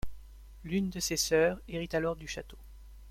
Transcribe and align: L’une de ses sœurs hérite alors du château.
L’une 0.63 0.89
de 0.89 0.99
ses 0.99 1.15
sœurs 1.15 1.59
hérite 1.67 1.93
alors 1.93 2.15
du 2.15 2.27
château. 2.27 2.57